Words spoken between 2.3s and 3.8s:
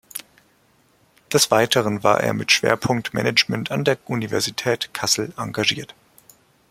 mit Schwerpunkt Management